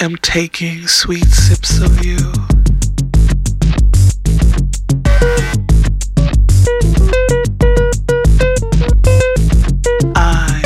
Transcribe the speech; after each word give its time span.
am 0.00 0.16
taking 0.16 0.86
sweet 0.86 1.26
sips 1.26 1.80
of 1.80 2.04
you. 2.04 2.16
I 10.14 10.62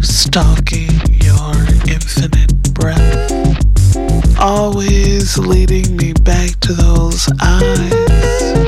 stalking 0.00 0.90
your 1.22 1.54
infinite 1.86 2.74
breath, 2.74 4.38
always 4.40 5.38
leading 5.38 5.96
me 5.96 6.12
back 6.14 6.58
to 6.60 6.72
those 6.72 7.28
eyes. 7.40 8.61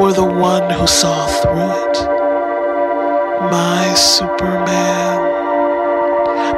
Were 0.00 0.14
the 0.14 0.24
one 0.24 0.70
who 0.70 0.86
saw 0.86 1.26
through 1.26 1.72
it. 1.84 1.96
My 3.50 3.92
Superman. 3.94 5.18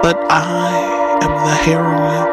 But 0.00 0.16
I 0.30 1.18
am 1.24 1.32
the 1.48 1.56
heroine. 1.66 2.30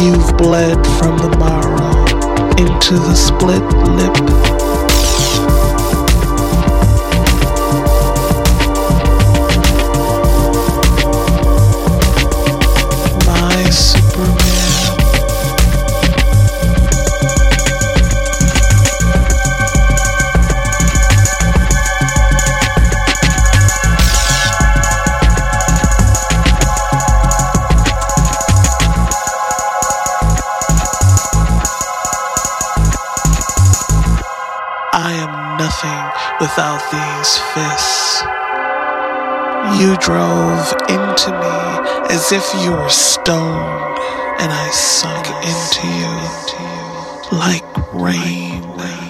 You've 0.00 0.36
bled 0.36 0.86
from 0.98 1.18
the 1.18 1.36
marrow 1.36 2.06
into 2.62 2.94
the 2.94 3.16
split 3.16 3.64
lip. 3.88 4.55
Without 36.40 36.82
these 36.92 37.38
fists. 37.54 38.22
You 39.80 39.96
drove 39.96 40.72
into 40.88 41.30
me 41.32 42.14
as 42.14 42.30
if 42.32 42.44
you 42.62 42.72
were 42.72 42.88
stone, 42.88 43.96
and 44.38 44.52
I 44.52 44.70
sunk 44.70 45.26
into 45.52 45.86
you 45.98 47.38
like 47.38 47.64
rain. 47.94 49.05